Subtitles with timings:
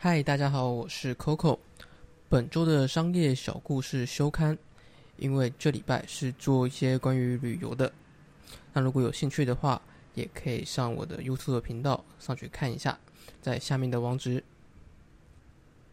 [0.00, 1.58] 嗨，大家好，我是 Coco
[2.28, 4.56] 本周的商业小故事休刊，
[5.16, 7.92] 因为这礼拜是做一些关于旅游的，
[8.72, 9.82] 那如果有兴趣的话，
[10.14, 12.96] 也可以上我的 YouTube 频道上去看一下，
[13.42, 14.44] 在下面的网址。